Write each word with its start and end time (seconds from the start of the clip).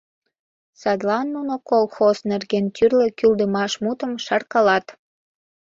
Садлан 0.81 1.27
нуно 1.35 1.53
колхоз 1.69 2.17
нерген 2.31 2.65
тӱрлӧ 2.75 3.07
кӱлдымаш 3.17 3.71
мутым 3.83 4.11
шаркалат. 4.25 4.85